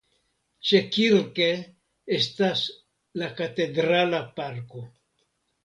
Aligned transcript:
Ĉekirke 0.69 1.47
estas 2.17 2.65
la 3.23 3.31
Katedrala 3.43 4.25
parko. 4.41 4.87